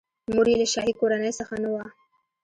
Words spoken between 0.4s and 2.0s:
یې له شاهي کورنۍ څخه نه وه.